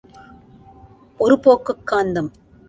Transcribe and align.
ஒரு 1.17 1.39
போக்குக் 1.39 1.91
காந்தம். 1.91 2.31